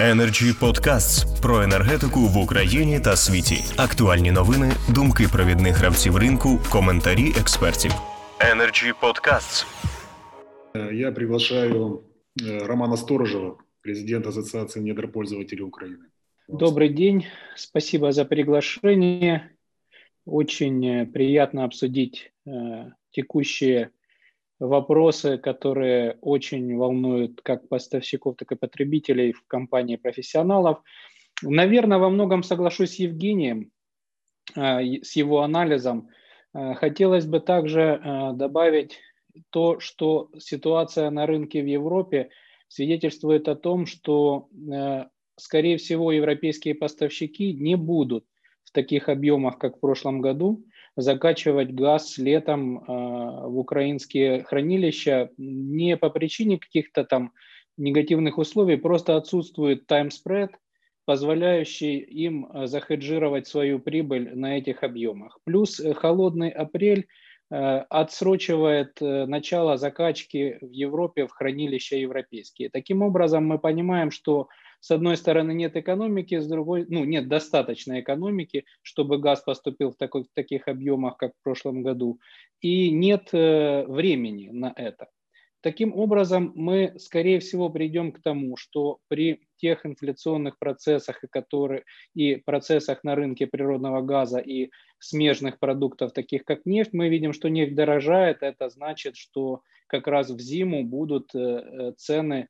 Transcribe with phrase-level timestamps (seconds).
[0.00, 3.64] Energy Podcasts про енергетику в Україні та світі.
[3.76, 7.92] Актуальні новини, думки провідних гравців ринку, коментарі експертів.
[8.40, 9.66] Energy Podcasts.
[10.92, 12.02] Я приглашаю
[12.40, 16.04] э, Романа Сторожева, президента Ассоциации недропользователей Украины.
[16.48, 19.50] Добрый день, спасибо за приглашение.
[20.24, 23.90] Очень э, приятно обсудить э, текущие
[24.67, 30.81] вопросы, которые очень волнуют как поставщиков, так и потребителей в компании профессионалов.
[31.41, 33.71] Наверное, во многом соглашусь с Евгением,
[34.55, 36.07] э, с его анализом.
[36.53, 38.99] Э, хотелось бы также э, добавить
[39.49, 42.29] то, что ситуация на рынке в Европе
[42.67, 44.47] свидетельствует о том, что,
[45.37, 48.25] скорее всего, европейские поставщики не будут
[48.63, 50.63] в таких объемах, как в прошлом году,
[50.95, 57.33] закачивать газ летом э, в украинские хранилища не по причине каких-то там
[57.77, 60.51] негативных условий, просто отсутствует таймспред,
[61.05, 65.39] позволяющий им э, захеджировать свою прибыль на этих объемах.
[65.43, 67.07] Плюс э, холодный апрель
[67.49, 72.71] отсрочивает начало закачки в Европе в хранилища европейские.
[72.71, 74.47] Таким образом, мы понимаем, что
[74.83, 79.95] с одной стороны нет экономики, с другой, ну, нет достаточной экономики, чтобы газ поступил в,
[79.95, 82.19] такой, в таких объемах, как в прошлом году,
[82.59, 85.07] и нет э, времени на это.
[85.61, 92.35] Таким образом, мы, скорее всего, придем к тому, что при тех инфляционных процессах, которые, и
[92.35, 97.73] процессах на рынке природного газа и смежных продуктов, таких как нефть, мы видим, что нефть
[97.73, 98.39] дорожает.
[98.41, 102.49] Это значит, что как раз в зиму будут э, э, цены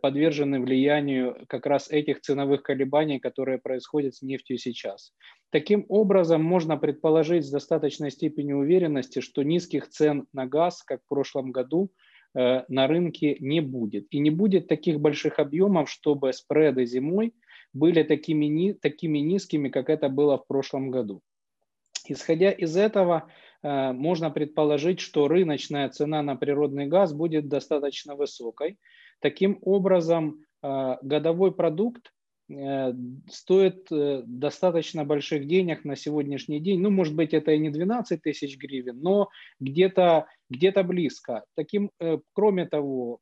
[0.00, 5.12] подвержены влиянию как раз этих ценовых колебаний, которые происходят с нефтью сейчас.
[5.50, 11.08] Таким образом, можно предположить с достаточной степенью уверенности, что низких цен на газ, как в
[11.08, 11.90] прошлом году,
[12.34, 14.06] э, на рынке не будет.
[14.10, 17.34] И не будет таких больших объемов, чтобы спреды зимой
[17.74, 21.20] были такими, такими низкими, как это было в прошлом году.
[22.08, 23.30] Исходя из этого,
[23.62, 28.78] э, можно предположить, что рыночная цена на природный газ будет достаточно высокой,
[29.22, 32.12] Таким образом, э, годовой продукт
[32.50, 32.92] э,
[33.30, 36.80] стоит э, достаточно больших денег на сегодняшний день.
[36.80, 39.28] Ну, может быть, это и не 12 тысяч гривен, но
[39.60, 41.44] где-то где, -то, близко.
[41.54, 41.90] Таким,
[42.34, 43.20] кроме того,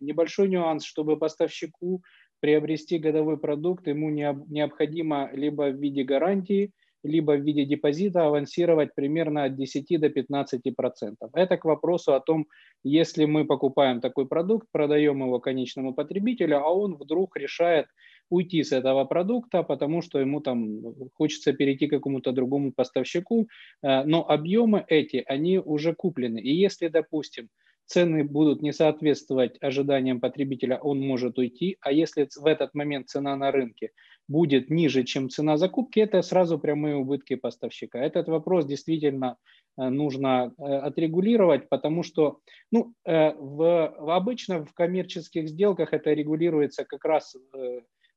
[0.00, 2.02] небольшой нюанс, чтобы поставщику
[2.40, 6.72] приобрести годовой продукт, ему необходимо либо в виде гарантии,
[7.04, 11.30] либо в виде депозита авансировать примерно от 10 до 15 процентов.
[11.34, 12.46] Это к вопросу о том,
[12.84, 17.86] если мы покупаем такой продукт, продаем его конечному потребителю, а он вдруг решает
[18.30, 20.80] уйти с этого продукта, потому что ему там
[21.14, 23.48] хочется перейти к какому-то другому поставщику,
[23.82, 26.38] э, но объемы эти, они уже куплены.
[26.38, 27.48] И если, допустим,
[27.86, 31.76] цены будут не соответствовать ожиданиям потребителя, он может уйти.
[31.80, 33.90] А если в этот момент цена на рынке
[34.28, 37.98] будет ниже, чем цена закупки, это сразу прямые убытки поставщика.
[37.98, 39.36] Этот вопрос действительно
[39.78, 42.38] э, нужно э, отрегулировать, потому что
[42.70, 47.36] ну, э, в, обычно в коммерческих сделках это регулируется как раз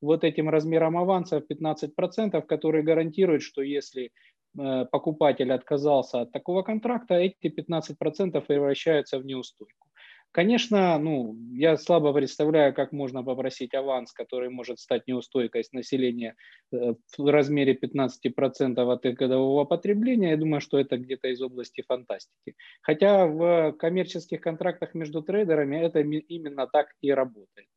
[0.00, 4.10] вот этим размером аванса в 15%, который гарантирует, что если
[4.54, 9.88] покупатель отказался от такого контракта, эти 15% превращаются в неустойку.
[10.32, 16.36] Конечно, ну, я слабо представляю, как можно попросить аванс, который может стать неустойкой с населения
[16.72, 20.30] э, в размере 15% от их годового потребления.
[20.30, 22.56] Я думаю, что это где-то из области фантастики.
[22.80, 27.68] Хотя в коммерческих контрактах между трейдерами это именно так и работает.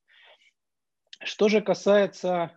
[1.25, 2.51] Что же касается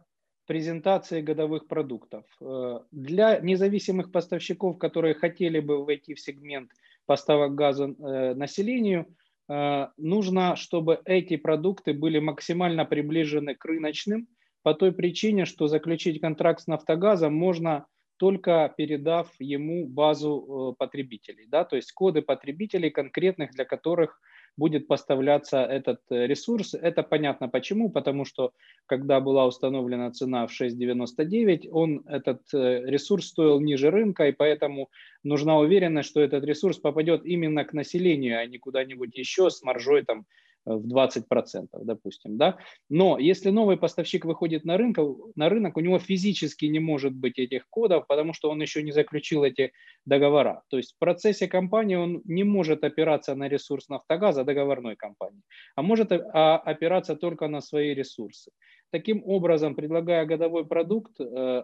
[0.49, 2.25] презентации годовых продуктов.
[2.41, 6.71] Э, для независимых поставщиков, которые хотели бы войти в сегмент
[7.07, 9.07] поставок газа э, населению,
[9.49, 14.27] э, нужно, чтобы эти продукты были максимально приближены к рыночным,
[14.63, 21.65] по той причине, что заключить контракт с нафтогазом можно только передав ему базу потребителей, да,
[21.65, 24.21] то есть коды потребителей конкретных, для которых
[24.57, 26.75] будет поставляться этот э, ресурс.
[26.75, 28.53] Это понятно почему, потому что
[28.87, 34.89] когда была установлена цена в 6,99, он, этот э, ресурс стоил ниже рынка, и поэтому
[35.23, 40.05] нужна уверенность, что этот ресурс попадет именно к населению, а не куда-нибудь еще с маржой
[40.05, 40.27] там
[40.65, 42.37] в 20%, допустим.
[42.37, 42.59] Да?
[42.89, 44.99] Но если новый поставщик выходит на рынок,
[45.35, 48.93] на рынок, у него физически не может быть этих кодов, потому что он еще не
[48.93, 49.73] заключил эти
[50.05, 50.63] договора.
[50.69, 55.43] То есть в процессе компании он не может опираться на ресурс нафтогаза договорной компании,
[55.77, 58.51] а может а, опираться только на свои ресурсы.
[58.91, 61.63] Таким образом, предлагая годовой продукт, э,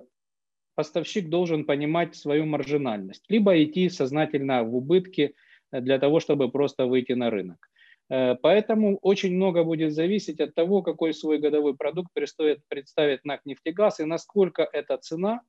[0.75, 5.35] поставщик должен понимать свою маржинальность, либо идти сознательно в убытки
[5.73, 7.71] для того, чтобы просто выйти на рынок.
[8.11, 14.01] Э, поэтому очень много будет зависеть от того, какой свой годовой продукт представит, НАК «Нефтегаз»
[14.01, 15.41] и насколько эта цена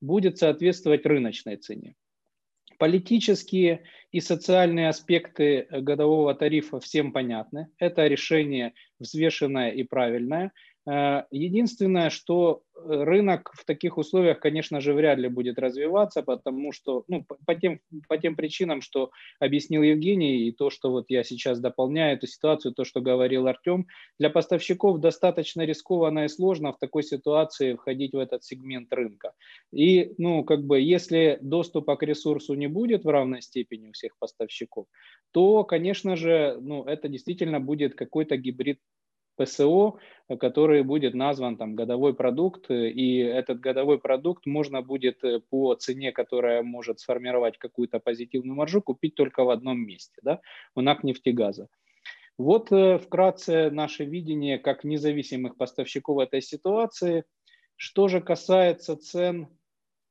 [0.00, 1.94] будет соответствовать рыночной цене.
[2.78, 3.82] Политические
[4.12, 7.68] и социальные аспекты годового тарифа всем понятны.
[7.78, 10.52] Это решение взвешенное и правильное.
[10.88, 17.04] Э, единственное, что рынок в таких условиях, конечно же, вряд ли будет развиваться, потому что,
[17.08, 21.60] ну, по тем, по тем причинам, что объяснил Евгений, и то, что вот я сейчас
[21.60, 23.86] дополняю эту ситуацию, то, что говорил Артем,
[24.18, 29.32] для поставщиков достаточно рискованно и сложно в такой ситуации входить в этот сегмент рынка.
[29.72, 34.18] И, ну, как бы, если доступа к ресурсу не будет в равной степени у всех
[34.18, 34.86] поставщиков,
[35.32, 38.80] то, конечно же, ну, это действительно будет какой-то гибрид
[39.38, 39.98] ПСО,
[40.38, 46.12] который будет назван там годовой продукт, и этот годовой продукт можно будет э, по цене,
[46.12, 50.40] которая может сформировать какую-то позитивную маржу, купить только в одном месте, да,
[50.74, 51.68] у НАК нефтегаза.
[52.36, 57.24] Вот э, вкратце наше видение как независимых поставщиков этой ситуации.
[57.76, 59.48] Что же касается цен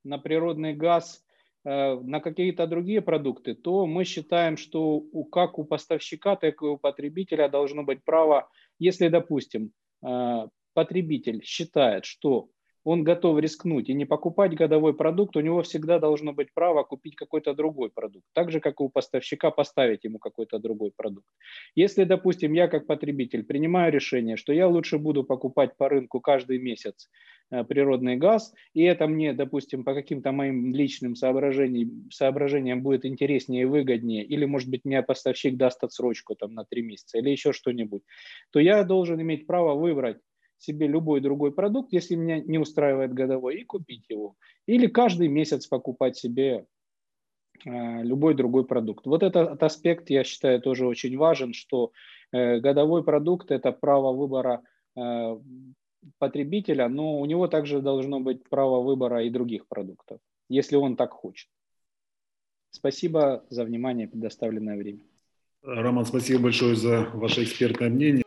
[0.04, 1.24] на природный газ,
[1.70, 6.78] на какие-то другие продукты, то мы считаем, что у, как у поставщика, так и у
[6.78, 8.50] потребителя должно быть право
[8.80, 9.72] если, допустим,
[10.06, 12.50] э, потребитель считает, что
[12.88, 17.18] он готов рискнуть и не покупать годовой продукт, у него всегда должно быть право купить
[17.18, 18.26] какой-то другой продукт.
[18.34, 21.28] Так же, как и у поставщика поставить ему какой-то другой продукт.
[21.76, 26.60] Если, допустим, я как потребитель принимаю решение, что я лучше буду покупать по рынку каждый
[26.60, 27.10] месяц
[27.52, 33.64] э, природный газ, и это мне, допустим, по каким-то моим личным соображениям, соображениям будет интереснее
[33.64, 37.52] и выгоднее, или, может быть, мне поставщик даст отсрочку там, на три месяца, или еще
[37.52, 38.04] что-нибудь,
[38.52, 40.20] то я должен иметь право выбрать
[40.58, 44.36] себе любой другой продукт, если меня не устраивает годовой, и купить его.
[44.66, 46.66] Или каждый месяц покупать себе
[47.66, 49.06] э, любой другой продукт.
[49.06, 51.92] Вот этот аспект, я считаю, тоже очень важен, что
[52.32, 54.62] э, годовой продукт– это право выбора
[54.96, 55.40] э,
[56.18, 60.20] потребителя, но у него также должно быть право выбора и других продуктов,
[60.50, 61.50] если он так хочет.
[62.72, 65.00] Спасибо за внимание, предоставленное время.
[65.64, 68.27] Роман, спасибо большое за ваше экспертное мнение.